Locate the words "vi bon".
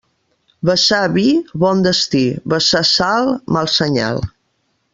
1.17-1.83